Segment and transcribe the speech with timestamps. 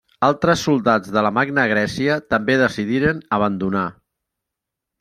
[0.27, 3.87] Altres soldats de la Magna Grècia també decidiren abandonar.